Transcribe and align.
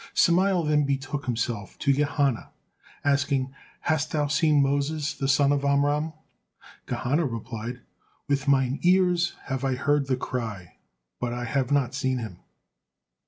Samael 0.15 0.63
then 0.63 0.83
betook 0.83 1.27
himself 1.27 1.77
to 1.77 1.93
Gehenna 1.93 2.49
asking, 3.05 3.53
"Hast 3.81 4.09
thou 4.11 4.25
seen 4.25 4.59
Moses, 4.59 5.13
the 5.13 5.27
son 5.27 5.51
of 5.51 5.63
Amram?" 5.63 6.13
Gehenna 6.87 7.27
replied, 7.27 7.81
"With 8.27 8.47
mine 8.47 8.79
ears 8.81 9.33
have 9.43 9.63
I 9.63 9.75
heard 9.75 10.07
the 10.07 10.17
cry, 10.17 10.77
but 11.19 11.33
I 11.35 11.43
have 11.45 11.71
not 11.71 11.93
seen 11.93 12.17
him." 12.17 12.39